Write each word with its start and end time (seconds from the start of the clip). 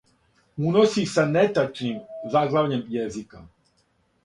Уноси 0.67 1.03
са 1.15 1.23
нетачним 1.35 1.97
заглављем 2.33 2.83
језика 2.95 3.39